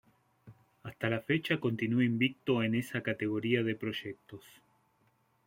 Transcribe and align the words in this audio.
Hasta 0.81 1.11
la 1.11 1.19
fecha 1.21 1.59
continua 1.59 2.03
invicto 2.03 2.63
en 2.63 2.73
esa 2.73 3.03
categoría 3.03 3.61
de 3.61 3.75
proyectos. 3.75 4.43